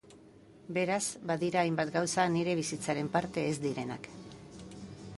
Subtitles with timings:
[0.77, 1.01] Beraz,
[1.33, 4.13] badira hainbat gauza nire bizitzaren parte ez direnak.